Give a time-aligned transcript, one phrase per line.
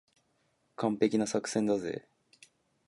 [0.77, 2.07] 完璧な作戦だぜ。